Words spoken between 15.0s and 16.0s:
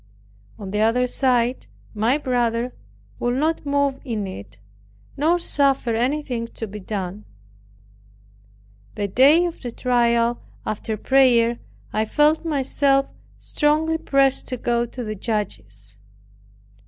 the judges.